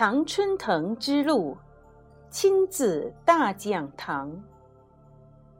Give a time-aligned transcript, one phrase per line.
[0.00, 1.54] 常春藤之路，
[2.30, 4.32] 亲子大讲堂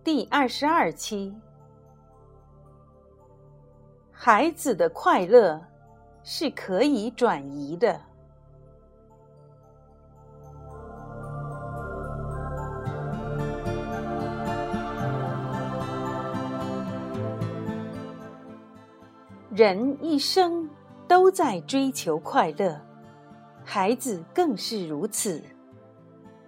[0.02, 1.36] 第二十二期。
[4.10, 5.60] 孩子的快乐
[6.22, 8.00] 是可以转移的。
[19.50, 20.66] 人一生
[21.06, 22.80] 都在追求快乐，
[23.72, 25.40] 孩子更是如此。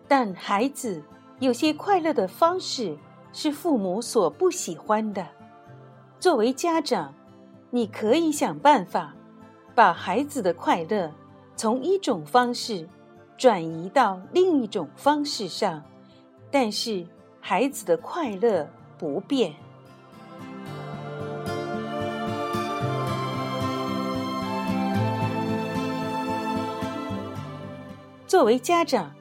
[0.08, 1.00] 但孩子
[1.38, 2.98] 有些快乐的方式
[3.32, 5.24] 是父母所不喜欢的。
[6.18, 7.14] 作为家长，
[7.70, 9.14] 你可以想办法
[9.72, 11.12] 把孩子的快乐
[11.54, 12.88] 从一种方式
[13.38, 15.80] 转移到另一种方式上，
[16.50, 17.06] 但是
[17.40, 19.54] 孩子的快乐不变。
[28.32, 29.12] 作为家长，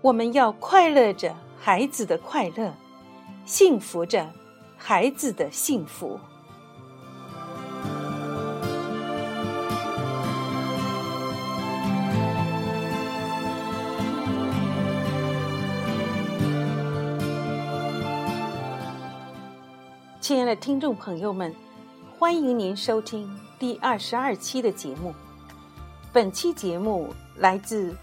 [0.00, 2.74] 我们要快乐着孩子的快乐，
[3.44, 4.28] 幸福着
[4.76, 6.18] 孩子的幸福。
[20.20, 21.54] 亲爱的听众朋友们，
[22.18, 25.14] 欢迎您收听第二十二期的节目。
[26.12, 27.94] 本期节目来自。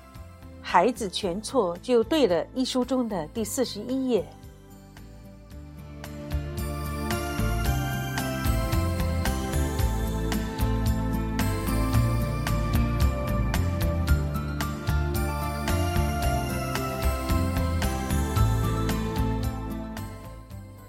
[0.62, 2.46] 孩子全错就对了。
[2.56, 4.26] 一书中的第四十一页，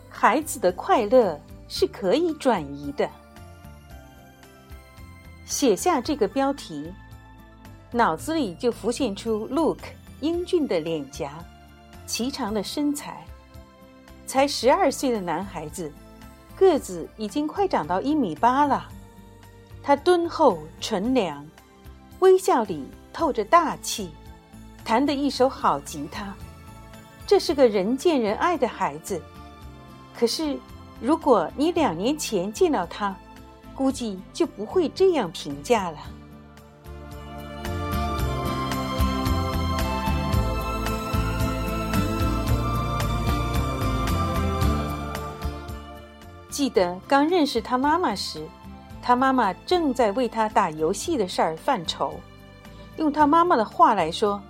[0.09, 3.09] 孩子的快乐是可以转移的。
[5.45, 6.93] 写下这个标题。
[7.95, 9.77] 脑子里就浮现出 Luke
[10.21, 11.33] 英俊的脸颊，
[12.07, 13.23] 颀长的身材，
[14.27, 15.93] 才十二岁的男孩子，
[16.57, 18.89] 个子已经快长到一米八了。
[19.83, 21.47] 他敦厚纯良，
[22.21, 24.11] 微笑里透着大气，
[24.83, 26.35] 弹得一手好吉他。
[27.27, 29.21] 这是个人见人爱的孩子。
[30.19, 30.57] 可是，
[30.99, 33.15] 如果你两年前见到他，
[33.75, 35.99] 估计就不会这样评价了。
[46.63, 48.47] 记得刚认识他妈妈时，
[49.03, 52.15] 他妈妈正在为他打游戏的事儿犯愁。
[52.99, 54.41] 用他妈妈的话来说，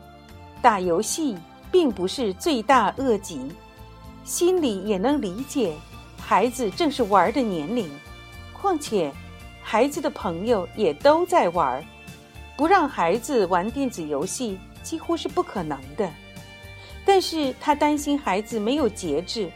[0.60, 1.38] 打游戏
[1.70, 3.50] 并不是罪大恶极，
[4.24, 5.74] 心里也能理解
[6.18, 7.90] 孩子正是玩的年龄。
[8.52, 9.10] 况且，
[9.62, 11.82] 孩子的朋友也都在玩，
[12.58, 16.06] 不让孩子玩电子游戏几乎是不可能的。
[17.06, 19.50] 但是他担心孩子没有节制。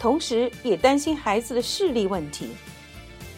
[0.00, 2.48] 同时也担心孩子的视力问题，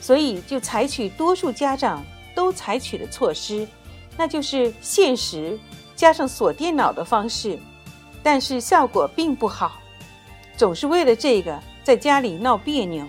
[0.01, 2.05] 所以就采取多数家长
[2.37, 3.67] 都采取的措施，
[4.17, 5.59] 那就是限时
[5.97, 7.59] 加上锁电脑的方式，
[8.23, 9.81] 但是效果并不好，
[10.57, 13.05] 总是为了这个在家里闹别扭。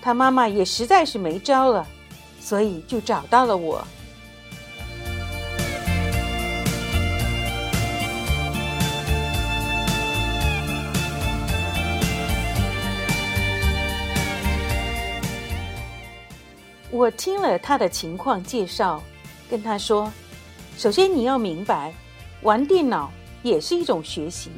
[0.00, 1.86] 他妈妈也实在是没招了，
[2.40, 3.86] 所以就找到了我。
[16.96, 19.02] 我听了他的情况介绍，
[19.50, 20.10] 跟他说
[20.78, 21.92] ：“首先你要明白，
[22.40, 23.12] 玩电脑
[23.42, 24.50] 也是一种学习，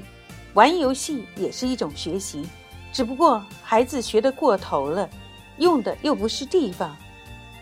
[0.54, 2.47] 玩游戏也是一种学习，
[2.93, 5.10] 只不过孩子学得过头了，
[5.56, 6.97] 用的又不是地方。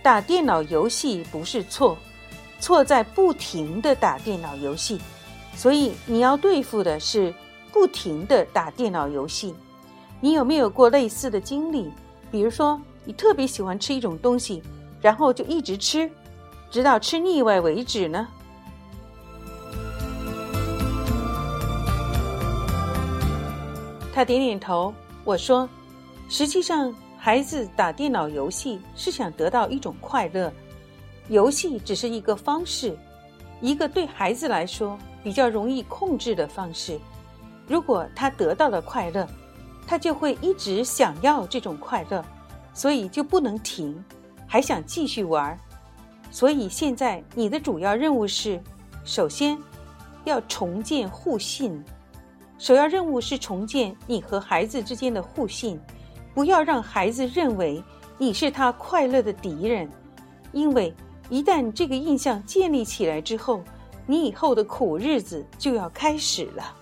[0.02, 1.96] 打电脑游戏不是错，
[2.60, 5.00] 错在不停的打电脑游戏。
[5.54, 7.32] 所以你要对付的是
[7.72, 9.54] 不停的打电脑游戏。
[10.20, 11.90] 你有没有过类似的经历？
[12.30, 12.78] 比如说？”
[13.08, 14.60] 你特别喜欢吃一种东西，
[15.06, 16.10] 然后就一直吃，
[16.68, 18.26] 直到吃腻歪为止呢？
[24.12, 24.92] 他点点头。
[25.22, 25.68] 我说
[26.28, 30.52] ：“实际上，孩子打电脑游戏是想得到一种快乐，
[31.28, 32.98] 游戏只是一个方式，
[33.60, 36.98] 一个对孩子来说比较容易控制的方式。
[37.68, 39.24] 如果他得到了快乐，
[39.86, 42.24] 他就会一直想要这种快乐。”
[42.74, 44.04] 所以就不能停，
[44.46, 45.58] 还想继续玩
[46.30, 48.62] 所以现在你的主要任务是，
[49.04, 49.56] 首先
[50.24, 51.82] 要重建互信。
[52.58, 55.78] 首要任务是重建你和孩子之间的互信，
[56.34, 57.82] 不要让孩子认为
[58.18, 59.88] 你是他快乐的敌人。
[60.52, 60.94] 因为
[61.28, 63.62] 一旦这个印象建立起来之后，
[64.06, 66.74] 你以后的苦日子就要开始了。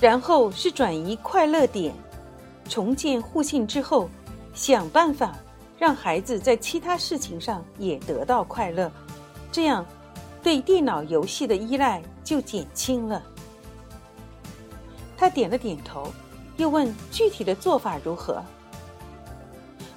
[0.00, 1.94] 然后是转移快乐点，
[2.68, 4.08] 重建互信之后，
[4.54, 5.36] 想办法
[5.78, 8.90] 让孩子在其他事情上也得到快乐，
[9.52, 9.84] 这样
[10.42, 13.22] 对电脑游戏的依赖就减轻了。
[15.18, 16.08] 他点了点头，
[16.56, 18.42] 又问具体的做法如何。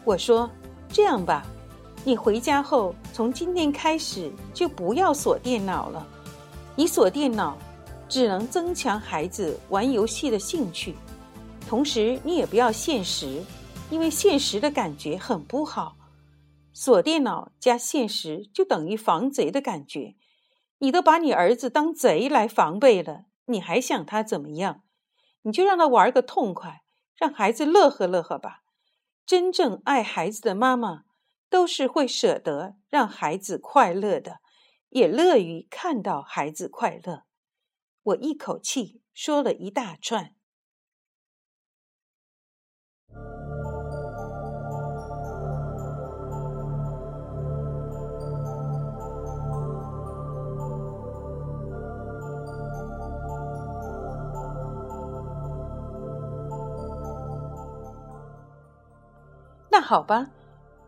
[0.04, 0.50] 我说
[0.92, 1.46] ：“这样吧，
[2.04, 6.06] 你回家后从今天开始就不要锁电脑了，
[6.76, 7.58] 你锁电脑。”
[8.14, 10.94] 只能增强孩子玩游戏的兴趣，
[11.68, 13.44] 同时你也不要现实，
[13.90, 15.96] 因为现实的感觉很不好。
[16.74, 20.16] 锁电脑加现实就等于防贼的感觉，
[20.78, 24.84] 你都把你儿子当贼来防备了，你还想他怎么样？
[25.42, 26.84] 你就让他玩个痛快，
[27.18, 28.60] 让孩子乐呵乐呵吧。
[29.26, 31.06] 真正爱孩子的妈妈
[31.50, 34.38] 都是会舍得让孩子快乐的，
[34.90, 37.24] 也乐于看到孩子快乐。
[38.04, 40.36] 我一口气说了一大串。
[59.72, 60.28] 那好吧，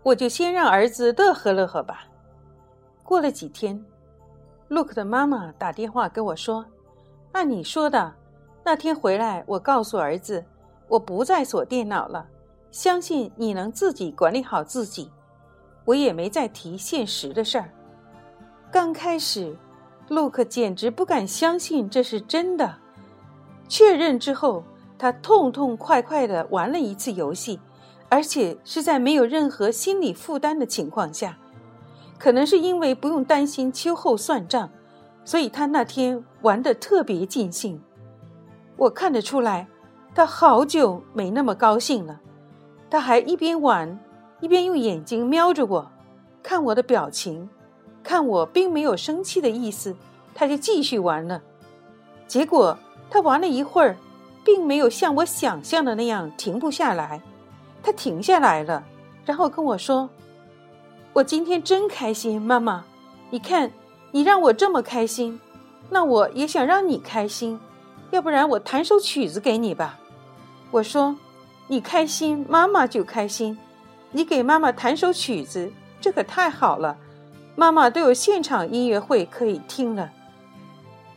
[0.03, 2.05] 我就先让儿子乐呵乐呵吧。
[3.03, 3.83] 过了几天
[4.67, 6.65] ，Look 的妈妈打电话跟我说。
[7.35, 8.13] 按你说的，
[8.63, 10.41] 那天回来，我告诉儿子，
[10.87, 12.25] 我不再锁电脑了，
[12.71, 15.11] 相信你能自己管理好自己。
[15.83, 17.69] 我也没再提现实的事儿。
[18.71, 19.53] 刚开始，
[20.07, 22.73] 陆克简直不敢相信这是真的。
[23.67, 24.63] 确认之后，
[24.97, 27.59] 他痛痛快快的玩了一次游戏，
[28.07, 31.37] 而且是在没有任何心理负担的情况下。
[32.17, 34.69] 可能是因为不用担心秋后算账。
[35.25, 37.81] 所以他那天玩的特别尽兴，
[38.77, 39.67] 我看得出来，
[40.13, 42.21] 他好久没那么高兴了。
[42.91, 43.99] 他还一边玩，
[44.39, 45.91] 一边用眼睛瞄着我，
[46.43, 47.49] 看我的表情，
[48.03, 49.95] 看我并没有生气的意思，
[50.35, 51.41] 他就继续玩了。
[52.27, 52.77] 结果
[53.09, 53.97] 他玩了一会儿，
[54.43, 57.19] 并没有像我想象的那样停不下来，
[57.81, 58.83] 他停下来了，
[59.25, 60.07] 然后跟我说
[61.13, 62.85] ：“我今天真开心，妈妈，
[63.31, 63.71] 你看。”
[64.15, 65.37] 你让我这么开心，
[65.89, 67.59] 那我也想让你开心，
[68.11, 69.99] 要不然我弹首曲子给你吧。
[70.71, 71.13] 我说，
[71.67, 73.57] 你开心，妈妈就开心。
[74.11, 75.69] 你给妈妈弹首曲子，
[75.99, 76.97] 这可太好了，
[77.57, 80.09] 妈妈都有现场音乐会可以听了。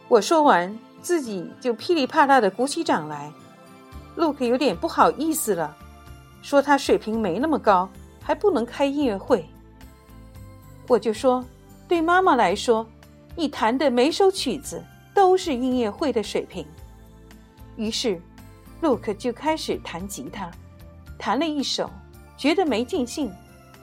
[0.08, 3.32] 我说完，自己就噼里啪啦的鼓起掌来。
[4.16, 5.72] 陆克有点不好意思了，
[6.42, 7.88] 说他水平没那么高，
[8.20, 9.48] 还不能开音乐会。
[10.88, 11.44] 我就说。
[11.88, 12.86] 对妈妈来说，
[13.34, 16.66] 你弹的每首曲子都是音乐会的水平。
[17.76, 18.20] 于是，
[18.82, 20.50] 洛克就开始弹吉他，
[21.18, 21.88] 弹了一首，
[22.36, 23.32] 觉得没尽兴，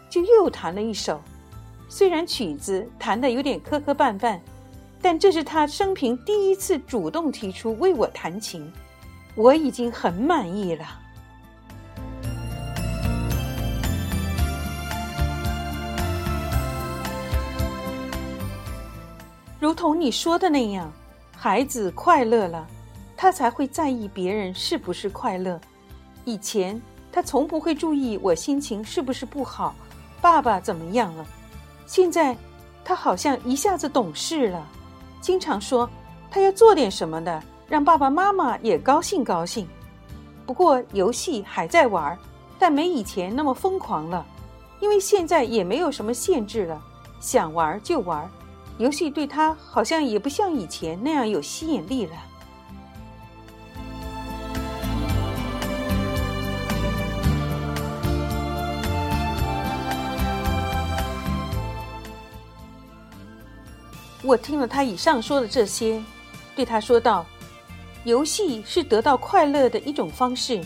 [0.08, 1.20] 就又弹了一首。
[1.89, 4.39] 虽然曲子弹的有点磕磕绊绊，
[5.01, 8.72] 但这是他生平第一次主动提出为我弹琴，
[9.34, 10.86] 我已经很满意了。
[19.65, 20.93] 如同你说的那样，
[21.36, 22.67] 孩子快乐了，
[23.17, 25.60] 他才会在意别人是不是快乐。
[26.24, 26.79] 以前
[27.12, 29.74] 他从不会注意我心情是不是不好，
[30.22, 31.25] 爸爸怎么样了。
[31.88, 32.38] 现在
[32.84, 34.63] 他好像一下子懂事了，
[35.19, 35.89] 经常说
[36.29, 39.67] 他要做点什么的，让爸爸妈妈也高兴高兴。
[40.45, 42.15] 不过游戏还在玩，
[42.60, 44.24] 但没以前那么疯狂了，
[44.79, 46.79] 因为现在也没有什么限制了，
[47.19, 48.29] 想玩就玩。
[48.77, 52.13] 游戏对他好像也不像以前那样有吸引力了。
[64.22, 66.03] 我听了他以上说的这些，
[66.55, 67.25] 对他说道
[68.03, 70.60] ：“游戏是得到快乐的一种方式，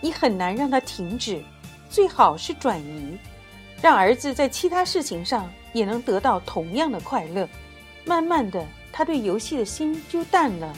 [0.00, 1.44] 你很难让它停止，
[1.88, 3.18] 最好是转移，
[3.80, 7.48] 让儿子在其他事情上。”也能得到同样的快乐。
[8.04, 10.74] 慢慢的，他对游戏的心就淡了，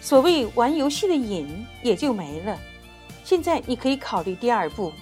[0.00, 2.58] 所谓玩游戏的瘾也就没了。
[3.24, 4.92] 现在你可以考虑第二步。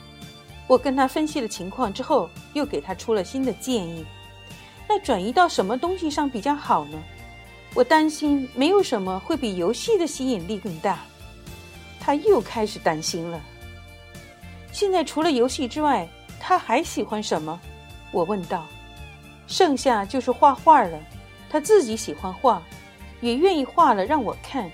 [0.66, 4.04] 我跟他分析了情况之后，又给他出了新的建议。
[4.88, 6.98] 那转移到什么东西上比较好呢？
[7.74, 10.98] 我担心没有什么会比游戏的吸引力更大。
[12.00, 13.40] 他又开始担心了。
[14.72, 16.08] 现在除了游戏之外，
[16.40, 17.60] 他还喜欢什么？
[18.12, 18.66] 我问道。
[19.50, 20.98] 剩下就是画画了。
[21.50, 22.62] 他自己喜欢画，
[23.20, 24.70] 也愿意画了让我看。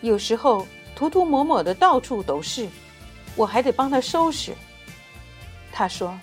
[0.00, 2.66] 有时候涂涂抹抹的到处都是，
[3.36, 4.54] 我还得帮他收拾。
[5.70, 6.18] 他说：“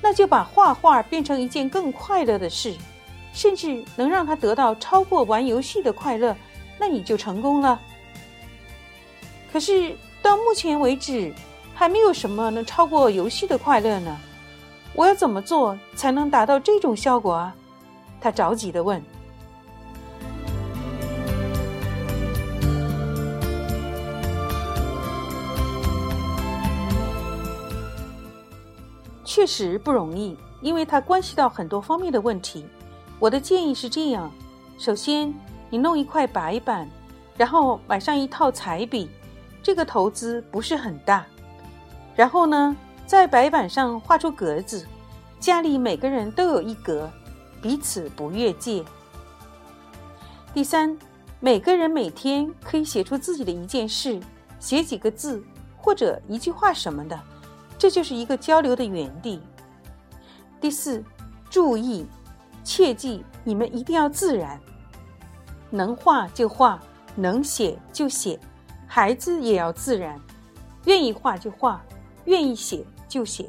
[0.00, 2.74] 那就把画画变成一件更快乐的事，
[3.34, 6.34] 甚至能让他得到超过玩游戏的快乐，
[6.78, 7.78] 那你就成功了。”
[9.52, 11.30] 可是到目前为止，
[11.74, 14.18] 还没有什么能超过游戏的快乐呢。
[14.94, 17.54] 我要怎么做才能达到这种效果啊？
[18.20, 19.02] 他着急的问。
[29.24, 32.66] 确实不容易，因为它关系到很多方面的问题。
[33.18, 34.30] 我的建议是这样：
[34.76, 35.32] 首先，
[35.70, 36.86] 你弄一块白板，
[37.38, 39.08] 然后买上一套彩笔。
[39.62, 41.24] 这个投资不是很大，
[42.14, 42.76] 然后呢，
[43.12, 44.86] 在白板上画出格子，
[45.38, 47.10] 家里每个人都有一格，
[47.60, 48.82] 彼此不越界。
[50.54, 50.96] 第三，
[51.38, 54.18] 每个人每天可以写出自己的一件事，
[54.58, 55.44] 写几个字
[55.76, 57.20] 或者一句话什么的，
[57.76, 59.42] 这就是一个交流的园地。
[60.58, 61.04] 第四，
[61.50, 62.06] 注意，
[62.64, 64.58] 切记你们一定要自然，
[65.68, 66.80] 能画就画，
[67.14, 68.40] 能写就写。
[68.86, 70.18] 孩子也要自然，
[70.86, 71.84] 愿意画就画，
[72.24, 73.46] 愿意写就写。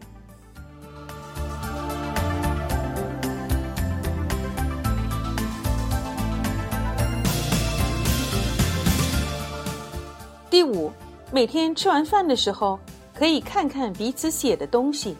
[10.50, 10.92] 第五，
[11.32, 12.78] 每天吃完饭的时候，
[13.18, 15.16] 可以看看彼此写的东西，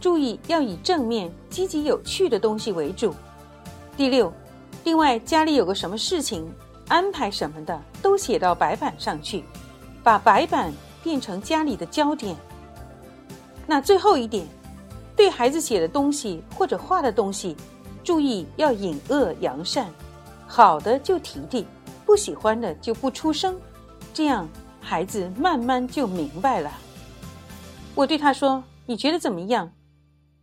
[0.00, 3.12] 注意要以正面、积极、有趣的东西为主。
[3.96, 4.32] 第六，
[4.84, 6.48] 另外家里有个什么事情，
[6.86, 9.42] 安排什么的，都写到白板上去。
[10.04, 12.36] 把白板变成家里的焦点。
[13.70, 14.46] 那最后一点，
[15.14, 17.54] 对孩子写的东西或者画的东西，
[18.02, 19.92] 注意要引恶扬善，
[20.46, 21.66] 好的就提提，
[22.06, 23.60] 不喜欢的就不出声，
[24.14, 24.48] 这样
[24.80, 26.72] 孩子慢慢就明白了。
[27.94, 29.74] 我对他说：“你觉得怎么样？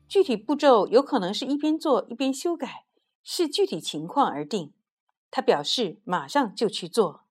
[0.07, 2.85] 具体步骤有可能是一边做一边修改，
[3.23, 4.71] 视具体情况而定。”
[5.31, 7.24] 他表示马上就去做。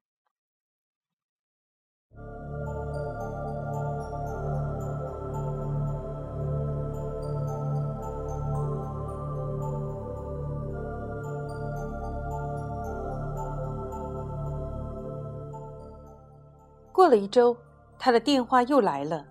[16.94, 17.56] 过了一周，
[17.98, 19.26] 他的电话又来了。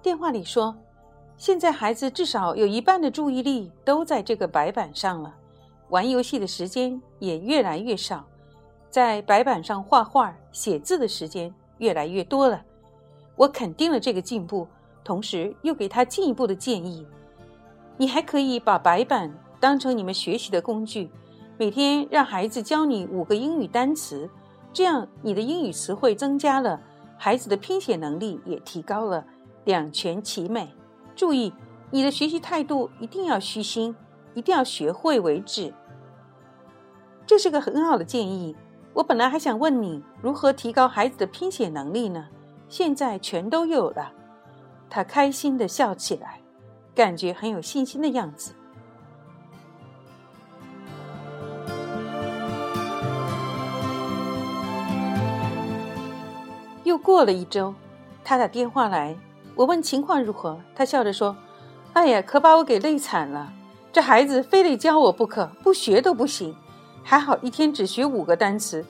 [0.00, 0.72] 电话里说
[1.36, 5.34] ：“现在孩子至少有一半的注意力都在这个白板上了，
[5.88, 8.24] 玩游戏的时间也越来越少，
[8.90, 12.62] 在白板上画画、写字的时间越来越多了。”
[13.34, 14.68] 我肯定了这个进步，
[15.02, 17.04] 同时又给他进一步的建议
[17.98, 21.10] ：“你还可以把白板当成你们学习的工具，
[21.58, 24.30] 每天让孩子教你五个英语单词，
[24.72, 26.80] 这样你的英语词汇增加了。”
[27.22, 29.26] 孩子的拼写能力也提高了，
[29.66, 30.74] 两全其美。
[31.14, 31.52] 注意，
[31.90, 33.94] 你的学习态度一定要虚心，
[34.32, 35.74] 一定要学会为止。
[37.26, 38.56] 这是个很好的建议。
[38.94, 42.26] 我本来还想问你如何提高孩子的拼写能力呢，
[42.70, 44.14] 现在全都有了。
[44.88, 46.40] 他开心地笑起来，
[46.94, 48.54] 感觉很有信心的样子。
[56.90, 57.72] 又过了一周，
[58.24, 59.16] 他打电话来，
[59.54, 61.36] 我问情况如何，他笑着说
[61.94, 63.52] ：“哎呀，可把我给累惨了。
[63.92, 66.56] 这孩子非得教我不可，不学都不行。
[67.04, 68.84] 还好一天只学五个单词，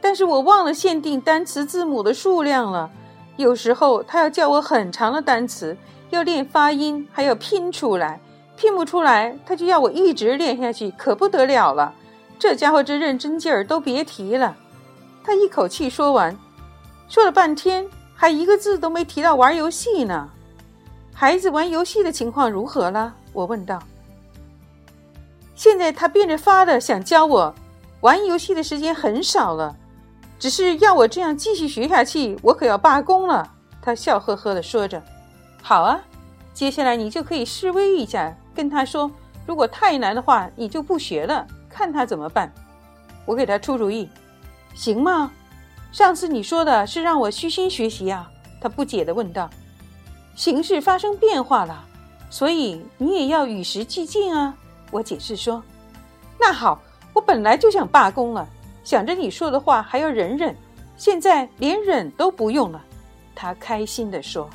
[0.00, 2.90] 但是我忘了限定单词字母的数量了。
[3.36, 5.76] 有时候他要教我很长的单词，
[6.08, 8.18] 要练发音，还要拼出来。
[8.56, 11.92] 拼不出来，他就要我一直练下去，可不得了了。
[12.38, 14.56] 这家伙这认真劲儿都别提了。”
[15.22, 16.34] 他一口气说完。
[17.12, 20.30] 说了半天，还一个字都没提到玩游戏呢。
[21.12, 23.14] 孩子玩游戏的情况如何了？
[23.34, 23.78] 我问道。
[25.54, 27.54] 现在他变着法的想教我，
[28.00, 29.76] 玩游戏的时间很少了，
[30.38, 33.46] 只是要我这样继续学下去，我可要罢工了。
[33.82, 35.02] 他笑呵呵的说着
[35.60, 36.00] ：“好啊，
[36.54, 39.10] 接下来你就可以示威一下，跟他说，
[39.44, 42.50] 如果太难的话，你就不学了，看他怎么办。”
[43.26, 44.08] 我给他出主意，
[44.74, 45.30] 行吗？
[45.92, 48.28] 上次你说的是让我虚心学习啊？
[48.58, 49.48] 他不解地问道。
[50.34, 51.84] 形势发生变化了，
[52.30, 54.56] 所以你也要与时俱进啊！
[54.90, 55.62] 我解释说。
[56.40, 56.80] 那好，
[57.12, 58.48] 我本来就想罢工了，
[58.82, 60.56] 想着你说的话还要忍忍，
[60.96, 62.82] 现在连忍都不用了。
[63.34, 64.48] 他开心地说。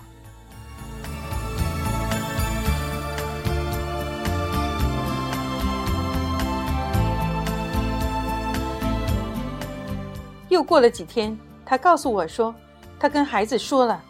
[10.50, 12.54] 又过了几天，他告诉我说，
[13.00, 14.02] 他跟孩子说了，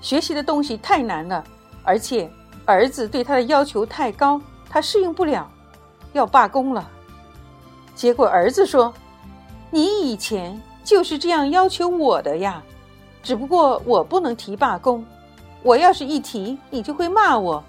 [0.00, 1.42] 学习的东西太难了，
[1.82, 2.30] 而且
[2.64, 5.50] 儿子对他的要求太高，他适应不了，
[6.12, 6.88] 要罢工了。
[7.94, 8.92] 结果儿子说
[9.70, 12.62] ：“你以前就是这样要求我的呀，
[13.22, 15.04] 只不过我不能提罢工，
[15.62, 17.64] 我要是一提，你就会骂我。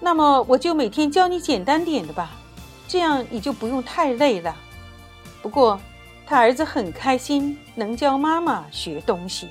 [0.00, 2.30] 那么我就每天教你简单点的吧，
[2.86, 4.56] 这样你就不用太累了。”
[5.42, 5.78] 不过，
[6.30, 9.48] 他儿子很开心，能教妈妈学东西。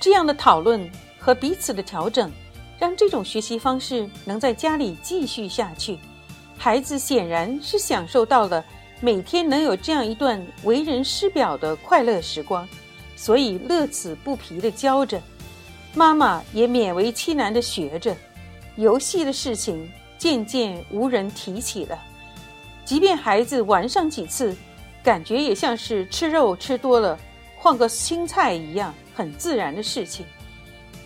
[0.00, 2.28] 这样的讨论和彼此的调整，
[2.76, 5.96] 让这种学习方式能在家里继续下去。
[6.58, 8.64] 孩子显然是享受到了
[9.00, 12.68] 每天能有这样一段为人师表的快乐时光。
[13.22, 15.22] 所以乐此不疲地教着，
[15.94, 18.16] 妈妈也勉为其难地学着，
[18.74, 19.88] 游戏的事情
[20.18, 21.96] 渐渐无人提起了。
[22.84, 24.56] 即便孩子玩上几次，
[25.04, 27.16] 感觉也像是吃肉吃多了，
[27.56, 30.26] 换个青菜一样，很自然的事情。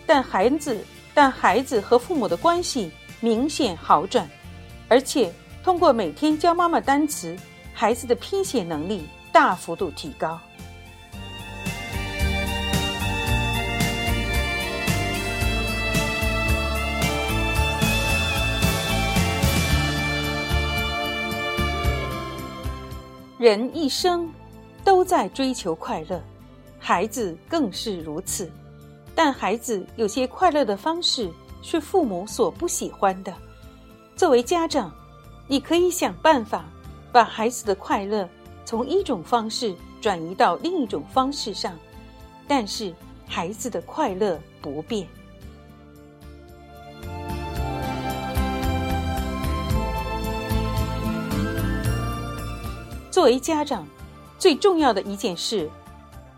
[0.07, 0.83] 但孩子，
[1.13, 4.27] 但孩子和父母的关系明显好转，
[4.89, 5.31] 而且
[5.63, 7.37] 通过每天教妈妈单词，
[7.75, 10.41] 孩子的拼写能力大幅度提高。
[23.39, 24.33] 人一生
[24.83, 26.23] 都在追求快乐，
[26.79, 28.51] 孩子更是如此。
[29.15, 33.35] 但孩子有些快乐的方式是父母所不喜欢的。
[34.17, 34.91] 作为家长，
[35.47, 36.65] 你可以想办法
[37.13, 38.27] 把孩子的快乐
[38.65, 41.79] 从一种方式转移到另一种方式上，
[42.49, 42.95] 但是
[43.27, 45.07] 孩子的快乐不变。
[53.17, 53.89] 作为家长，
[54.39, 55.71] 最重要的一件事，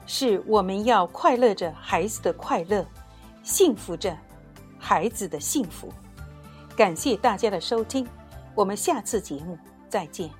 [0.07, 2.87] 是我们要快乐着孩子的快乐，
[3.43, 4.17] 幸福着
[4.79, 5.93] 孩子的幸福。
[6.77, 8.07] 感谢大家的收听，
[8.55, 10.31] 我们下次节目再见。